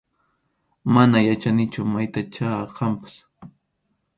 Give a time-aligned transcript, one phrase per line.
[0.93, 3.15] Mana yachanichu maytachá kanpas.